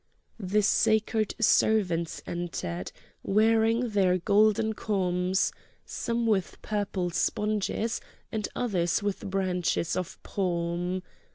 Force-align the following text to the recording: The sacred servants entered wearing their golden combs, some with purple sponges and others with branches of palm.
The 0.39 0.63
sacred 0.63 1.35
servants 1.39 2.23
entered 2.25 2.91
wearing 3.21 3.89
their 3.89 4.17
golden 4.17 4.73
combs, 4.73 5.51
some 5.85 6.25
with 6.25 6.59
purple 6.63 7.11
sponges 7.11 8.01
and 8.31 8.47
others 8.55 9.03
with 9.03 9.29
branches 9.29 9.95
of 9.95 10.17
palm. 10.23 11.03